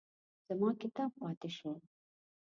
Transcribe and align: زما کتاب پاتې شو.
زما 0.47 0.69
کتاب 0.81 1.11
پاتې 1.19 1.49
شو. 1.57 1.71